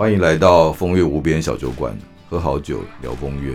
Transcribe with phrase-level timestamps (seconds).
[0.00, 1.94] 欢迎来到风月无边小酒馆，
[2.26, 3.54] 喝好酒聊风月。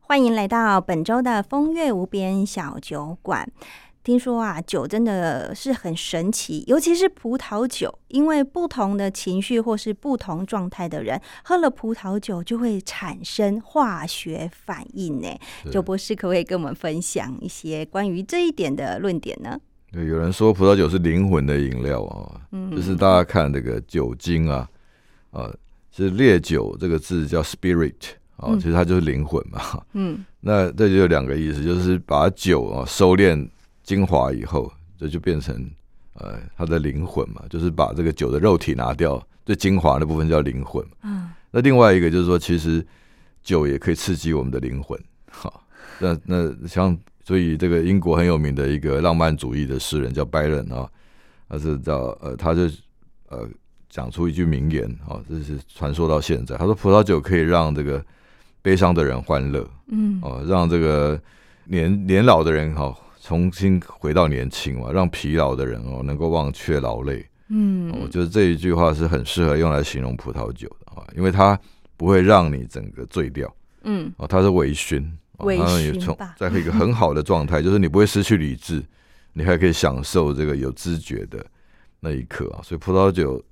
[0.00, 3.46] 欢迎来到本周的风月无边小酒馆。
[4.02, 15.28] 听说啊，酒真的是很神奇，尤其是葡萄酒，因为不同的情绪或是不同状态的人喝了葡萄酒，就会产生化学反应呢。
[15.70, 19.60] 酒博士可不可以跟我们分享一些关于这一点的论点呢？
[19.92, 22.40] 对，有人说葡萄酒是灵魂的饮料啊，
[22.70, 24.68] 就是大家看这个酒精啊，
[25.30, 25.50] 啊，
[25.90, 27.94] 其实烈酒这个字叫 spirit
[28.36, 29.60] 啊，其实它就是灵魂嘛。
[29.92, 33.48] 嗯， 那这就有两个意思，就是把酒啊收敛。
[33.88, 35.66] 精华以后，这就变成
[36.12, 40.84] 呃，它的灵魂嘛，就是把这个酒的肉体拿掉，最精华的部分叫灵魂。
[41.02, 42.86] 嗯，那另外一个就是说，其实
[43.42, 45.00] 酒也可以刺激我们的灵魂。
[45.30, 45.66] 好，
[45.98, 46.94] 那那像
[47.28, 50.88] 所以这个英国很有名的一个浪漫主义的诗人叫拜伦啊，
[51.46, 52.62] 他是叫呃，他就
[53.28, 53.46] 呃
[53.90, 58.02] 讲出一句名言啊，这是传说到现在，他说葡萄酒可以让这个
[58.62, 61.20] 悲伤的人欢乐，嗯，哦，让这个
[61.66, 62.96] 年年老的人哈。
[63.20, 67.22] 重新回到年轻嘛，让疲劳的人哦能够忘却劳累。
[67.48, 71.58] 嗯，我觉得这一句话是很适合用来形容葡萄酒的啊，因为它
[71.98, 73.54] 不会让你整个醉掉。
[73.82, 75.04] 嗯，哦，它是微醺，
[75.38, 78.84] 微醺在一个很好的状态， 就是你不会失去理智，
[79.32, 81.44] 你还可以享受这个有知觉的
[82.00, 82.60] 那一刻啊。
[82.62, 83.42] 所以葡萄酒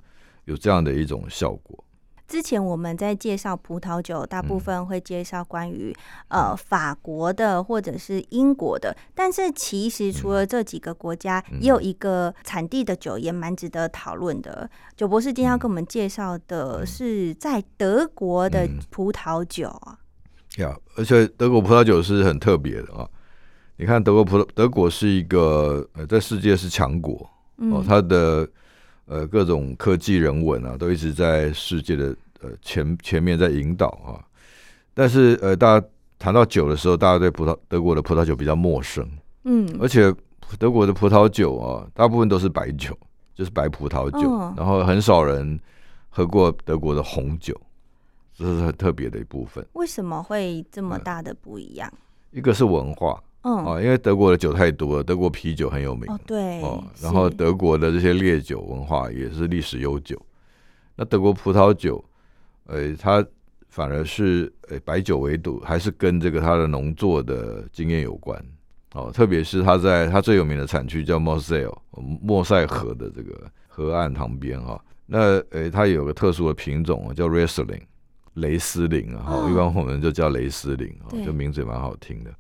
[0.45, 1.83] 有这样的一种效果。
[2.29, 5.95] 之前我们在介绍葡萄酒，大部分会介绍关于
[6.27, 14.69] 呃法国的或者是英国的，但是其实除了这几个国家，也有一个产地的酒也蛮值得讨论的。
[14.97, 19.97] 酒博士今天要跟我们介绍的是在德国的葡萄酒啊，
[20.57, 23.09] 呀，而且德国葡萄酒是很特别的啊。
[23.77, 28.49] 你看德国葡德国是一个呃在世界是强国哦，它的。
[29.09, 32.07] 呃，各种科技人文啊，都一直在世界的
[32.41, 34.19] 呃前前面在引导啊。
[34.93, 35.87] 但是呃，大家
[36.19, 39.09] 谈到酒的时候，大家对葡萄德国的葡萄酒比较陌生，
[39.45, 40.13] 嗯，而且
[40.59, 42.99] 德国的葡萄酒啊，大部分都是白酒，
[43.33, 45.57] 就是白葡萄酒，然后很少人
[46.09, 47.57] 喝过德国的红酒，
[48.37, 49.67] 这是很特别的一部分。
[49.73, 51.93] 为什么会这么大的不一样？
[52.31, 53.23] 一个是文化。
[53.43, 56.05] 哦，因为德国的酒太多了，德国啤酒很有名。
[56.13, 56.61] 哦，对。
[56.63, 60.21] 哦，然后德国的这些烈酒文化也是历史悠久。
[60.97, 62.05] 那德国葡萄酒，
[62.67, 63.25] 呃，它
[63.69, 68.45] 反而是呃白酒为主，还是跟这个它的农作的经验有关。
[68.95, 71.73] 哦，特别是它在它最有名的产区叫莫塞尔，
[72.21, 74.83] 莫塞河的这个河岸旁边哈。
[75.07, 77.83] 那呃，它有个特殊的品种叫 Riesling，
[78.37, 82.31] 雷斯林啊，一般我们就叫雷斯林啊，就名字也蛮好听的。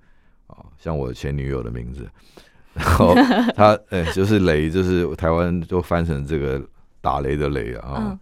[0.46, 2.08] 啊，像我前女友的名字，
[2.72, 3.14] 然后
[3.56, 6.62] 她，哎，就是雷，就是台湾就翻成这个
[7.00, 8.16] 打雷的雷啊，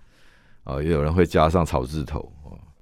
[0.64, 2.32] 啊，也有人会加上草字头，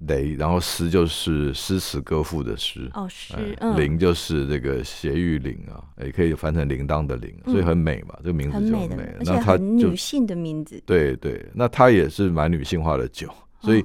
[0.06, 3.34] 雷，然后诗就是诗词歌赋的诗，哦，诗，
[3.76, 13.28] 铃就是这个斜玉铃啊，也可以翻成铃铛的铃，所以很美嘛，这个名字就很美，那它女性的名字，对对，那它也是蛮女性化的酒，
[13.60, 13.84] 所以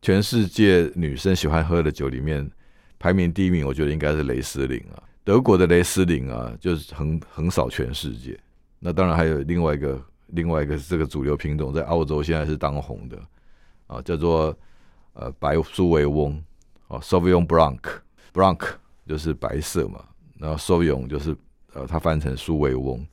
[0.00, 2.50] 全世界女生喜欢喝的酒里面。
[3.00, 8.36] 排名第一名，我觉得应该是雷司令啊，德国的雷司令啊，就是横横扫全世界。
[8.80, 13.16] 那当然还有另外一个，另外一个这个主流品种在澳洲现在是当红的
[13.86, 14.52] 啊，叫做
[15.12, 16.42] 呃白苏维翁
[16.88, 18.68] 啊，Sauvignon Blanc，Blanc
[19.06, 20.04] 就是白色嘛，
[20.36, 21.36] 然后 Sauvignon 就是
[21.74, 23.06] 呃它翻成苏维翁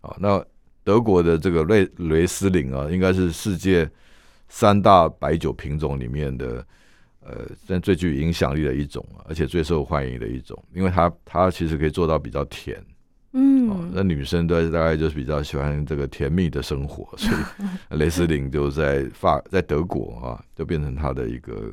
[0.00, 0.16] 啊。
[0.18, 0.44] 那
[0.82, 3.88] 德国的这个雷雷司令啊，应该是世界
[4.48, 6.64] 三大白酒品种里面的。
[7.20, 12.82] 呃，但最具影响力的一种，而且最受欢迎的一种，因为它它其实可以做到比较甜，
[13.32, 21.70] 嗯，那女生都大概就是比较喜欢这个甜蜜的生活， 所以雷司令就在法在德国啊，就变成它的一个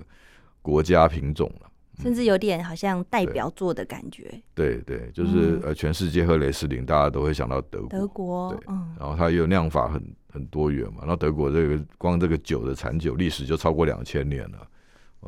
[0.61, 1.69] 国家品种了，
[2.01, 4.29] 甚至有点好像代表作的感觉。
[4.53, 8.59] 对对，就是呃，全世界喝雷司令，大家都会想到德国，德国，对，
[8.99, 14.67] 然后它有酿法很很多元嘛，然后德国这个光这个酒的产酒历史就超过两千年了。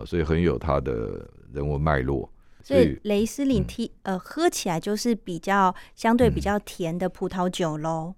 [0.05, 2.31] 所以很有它的人文脉络。
[2.61, 8.13] 所以雷斯林 T 呃，喝起来就是比较相对比较甜的葡萄酒喽。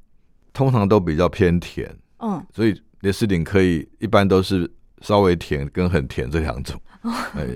[0.51, 4.69] 通常都比较偏甜，嗯，所以雷斯林可以一般都是
[4.99, 6.77] 稍微甜跟很甜这两种。
[7.33, 7.47] 哎，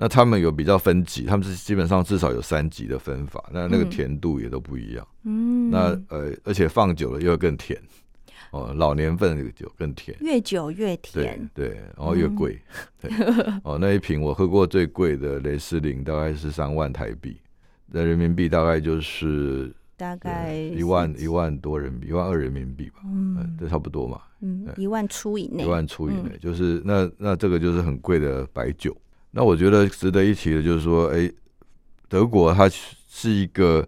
[0.00, 5.06] 那他们有比较分级，他们是基本上至少有三级的分法，那那个甜度也都不一样。
[5.24, 7.78] 嗯，那呃，而且放久了又更甜。
[8.50, 12.58] 哦，老年份那个酒更甜，越久越甜，对，然后越贵。
[13.00, 13.08] 对，
[13.62, 17.36] 哦，那一瓶我喝过最贵的雷司令大概是三万台币，
[17.86, 28.96] 那人民币大概就是大概一万一万多人民币，一万二人民币吧，嗯，这差不多嘛，嗯，一万出以内，一万出以内，就是那那这个就是很贵的白酒。
[29.32, 31.30] 那我觉得值得一提的就是说，哎，
[32.08, 32.68] 德国它
[33.08, 33.86] 是一个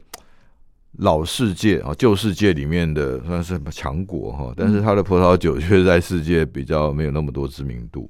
[0.98, 8.08] 老世界啊，旧世界里面的算是强国哈，但是它的葡萄酒却在世界比较没有那么多知名度，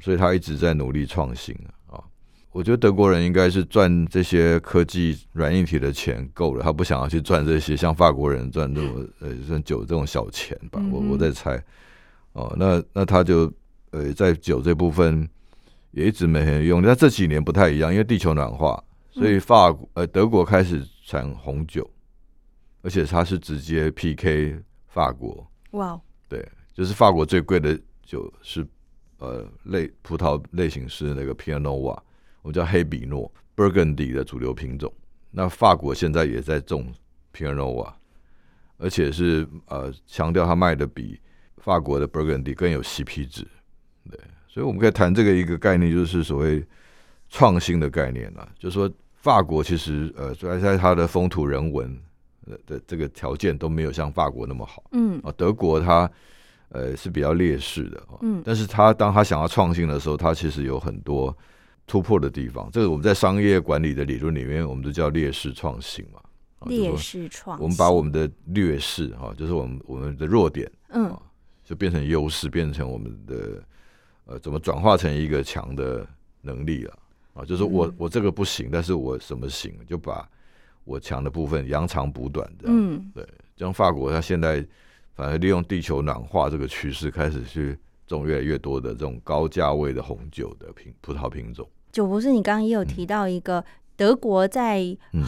[0.00, 1.54] 所以它一直在努力创新
[1.86, 2.02] 啊。
[2.50, 10.82] 我觉得德国人应该是赚这些科技软硬体的钱够了，他不想要去赚这些像法国人赚这么呃像酒这种小钱吧。
[10.90, 11.62] 我我在猜
[12.32, 13.52] 哦，那那他就
[13.90, 15.28] 呃在酒这部分。
[15.94, 18.82] 也一直没人用，但这几年不太一样，因为地球暖化，
[19.12, 21.88] 所以法国呃德国开始产红酒，
[22.82, 24.58] 而且它是直接 PK
[24.88, 25.48] 法国。
[25.70, 26.00] 哇！
[26.28, 28.66] 对，就是法国最贵的酒是
[29.18, 31.98] 呃类葡萄类型是那个 Pinot Noir，
[32.42, 34.92] 我们叫黑比诺 Burgundy 的主流品种。
[35.30, 36.92] 那法国现在也在种
[37.32, 37.92] Pinot Noir，
[38.78, 41.20] 而且是呃强调它卖的比
[41.58, 43.46] 法国的 Burgundy 更有 CP 值。
[44.10, 44.18] 对。
[44.54, 46.64] 所以我们可以谈这个一个概念，就是所谓
[47.28, 48.48] 创新的概念了。
[48.56, 51.98] 就是说，法国其实呃，主要在它的风土人文
[52.64, 54.84] 的这个条件都没有像法国那么好。
[54.92, 56.08] 嗯啊，德国它
[56.68, 58.00] 呃是比较劣势的。
[58.20, 61.36] 嗯，但是它当它想要创新的时候，它其实有很多
[61.84, 62.70] 突破的地方。
[62.70, 66.20] 这个我们在商业管理的理论里面，我们都叫劣势创新嘛。
[66.66, 71.12] 劣势创，我们把我们的劣势哈，就是我们我们的弱点，嗯，
[71.64, 73.60] 就变成优势，变成我们的。
[74.26, 76.06] 呃，怎么转化成一个强的
[76.40, 76.98] 能力了？
[77.34, 79.74] 啊，就是我我这个不行，但是我什么行？
[79.86, 80.28] 就把
[80.84, 82.64] 我强的部分扬长补短的。
[82.66, 83.26] 嗯，对，
[83.56, 84.66] 像法国，它现在
[85.14, 91.68] 反而利用地球暖化这个趋势，开始去种越来越多的这种高价位的红酒的品葡萄品种。
[91.92, 93.64] 酒博士，你刚刚也有提到一个。
[93.96, 94.84] 德国在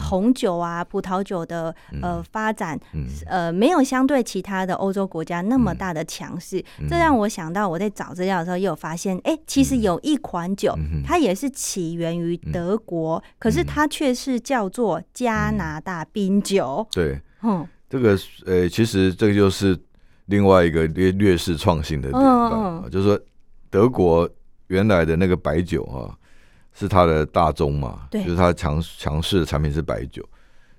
[0.09, 2.79] 红酒啊、葡萄酒的呃发展，
[3.25, 6.63] 呃，没有相对其他的欧洲国家那么大的强势。
[6.89, 10.73] 这让我想到，我在找资料的时候也有发现，哎，其实有一款酒，
[11.05, 16.85] 它也是起源于德国，可是它却是叫做加拿大冰酒。
[16.91, 19.77] 对，嗯，这个呃，其实这个就是
[20.25, 23.19] 另外一个略劣势创新的地方，就是说
[23.69, 24.29] 德国
[24.67, 26.11] 原来的那个白酒啊。
[26.77, 28.07] 是它的大宗嘛？
[28.11, 30.23] 对，就是它强强势的产品是白酒，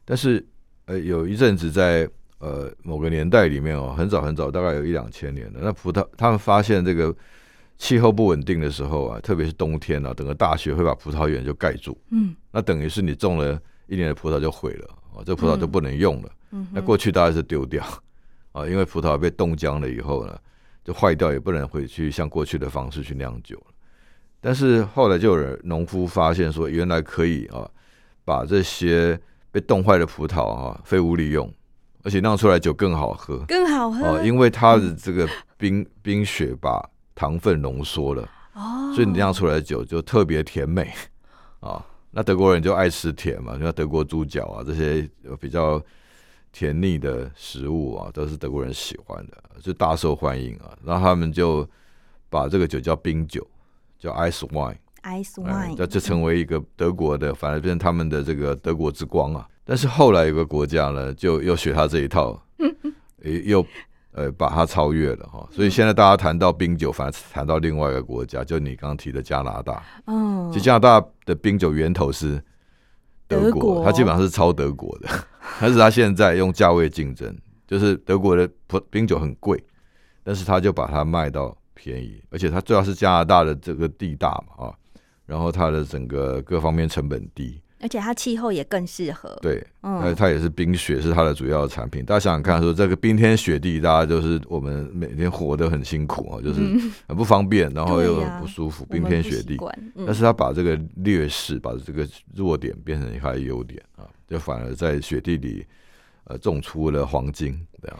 [0.05, 0.47] 但是
[0.85, 2.09] 呃，有一阵子在
[2.39, 7.13] 呃某个年代里面哦，很早很早，大概有一两千年的那葡萄，他们发现这个
[7.79, 17.85] 气候不稳定的时候啊，特别是冬天啊，整个大雪会把葡萄园就盖住，嗯，那等于是你种了一年的葡萄就毁了啊，这葡萄就不能用了，嗯，那过去大概是丢掉
[18.53, 20.39] 啊，因为葡萄被冻僵了以后呢，
[20.85, 23.75] 就坏掉，也不能回去像过去的方式去酿酒了。
[24.41, 27.69] 但是后来就有人农夫发现说，原来可以啊，
[28.25, 29.19] 把这些
[29.51, 31.53] 被冻坏的葡萄啊废物利用，
[32.05, 36.81] 而且酿出来酒更好喝，更好喝啊，因为它的这个冰冰雪把
[37.15, 38.23] 糖分浓缩了
[38.55, 40.93] 哦，所以你酿出来的酒就特别甜美
[41.61, 41.85] 啊。
[42.11, 45.09] 那德国人就爱吃甜嘛，像德国猪脚啊这些
[45.41, 45.83] 比较
[46.53, 50.73] 甜腻的食物啊，都是德国人喜欢的，就大受欢迎啊。
[50.85, 51.69] 然后他们就
[52.31, 53.45] 把这个酒叫冰酒。
[53.99, 59.47] 叫 ice wine，ice wine，那就成为一个德国的，反而变成他们的这个德国之光啊。
[59.65, 62.41] 但是后来有个国家呢，就又学他这一套，
[63.45, 63.67] 又
[64.13, 65.47] 呃把它超越了哈。
[65.51, 69.83] 所以现在大家谈到冰酒，反而谈到另外一个国家，就你刚刚提的加拿大。
[70.07, 72.41] 哦，其实加拿大的冰酒源头是
[73.27, 75.09] 德国，它基本上是超德国的，
[75.61, 79.63] 但是它现在用价位竞争，就是德国的葡冰酒很贵，
[80.23, 81.55] 但是它就把它卖到。
[81.79, 84.75] 便宜，而且它主要是加拿大的这个地大嘛啊，
[85.25, 89.39] 然后它的整个各方面成本低，而且它气候也更适合。
[89.41, 92.05] 对，嗯，它也是冰雪是它的主要产品。
[92.05, 96.61] 大家想想看，说这个冰天雪地，大家就是我们每天活得很辛苦啊，就是
[97.07, 99.57] 很不方便，然后又很不舒服， 冰天雪地。
[100.05, 105.65] 但是它把这个劣势，把这个弱点变成它的优点啊，就反而在雪地里
[106.25, 107.97] 呃种出了黄金这样。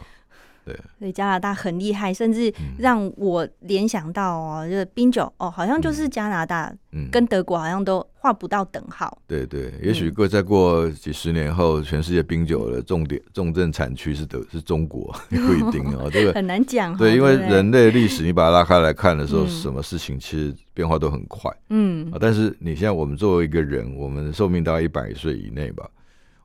[0.97, 9.17] 所以加拿大很厉害，甚至让我联想到哦，就是冰酒哦，好像就是加拿大，嗯，跟德国好像都画不到等号。
[9.27, 16.95] 对对，也许过再过几十年后，全世界冰酒的重点重症产区是德是中国， 不一定哦， 这个很难讲。
[16.97, 21.51] 对，因为人类历史你把它拉开来看的时候，什么事情其实变化都很快。
[21.69, 25.89] 嗯，啊，但是你现在我们作为一个人，我们寿命大概一百岁以内吧，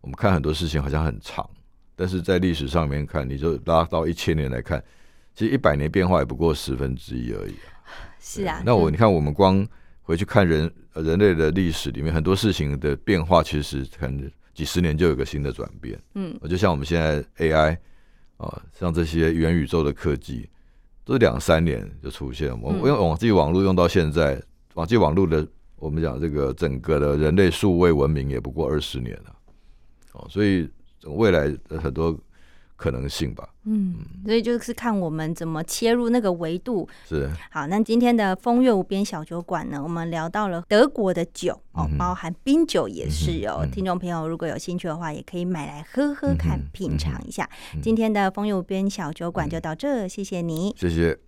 [0.00, 1.48] 我们看很多事情好像很长。
[1.96, 4.82] 但是在历史上面看，你就拉到一千年来看，
[5.34, 7.70] 其实一百年变化也不过十分之一而已啊。
[8.20, 9.66] 是啊，那我你看，我们光
[10.02, 16.00] 回去看人人类的历史里面很多事情的变化，其实很几十年就有个新的转变。
[16.14, 17.76] 嗯，就像我们现在 AI
[18.36, 20.48] 啊，像这些元宇宙的科技，
[21.04, 22.50] 都是两三年就出现。
[22.60, 24.42] 我们用网际网络用到现在，
[24.74, 25.46] 网际网络的
[25.76, 29.36] 我们讲这个整个的人类数位文明也不过二十年了。
[30.12, 30.68] 哦，所以
[31.06, 32.18] 未来的很多。
[32.76, 33.94] 可能性吧，嗯，
[34.24, 36.86] 所以就是看我们怎么切入那个维度。
[37.08, 43.64] 是好，那今天的风月无边小酒馆呢，我们聊到了德国的酒哦，包含冰酒也是哦。
[43.72, 47.48] 听众朋友如果有兴趣的话，也可以买来喝喝看，品尝一下。
[47.80, 51.16] 今天的风月无边小酒馆就到这，谢谢你，谢谢。